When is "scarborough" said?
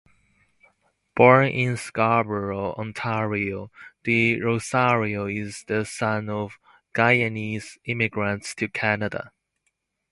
1.77-2.73